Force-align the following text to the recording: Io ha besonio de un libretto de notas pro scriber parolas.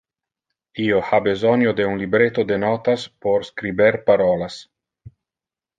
Io 0.83 1.01
ha 1.09 1.19
besonio 1.27 1.73
de 1.81 1.87
un 1.91 2.01
libretto 2.05 2.47
de 2.53 2.59
notas 2.65 3.07
pro 3.27 3.39
scriber 3.53 3.93
parolas. 4.11 4.63